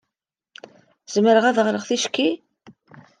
[1.13, 2.29] Zemreɣ ad d-ɣreɣ ticki?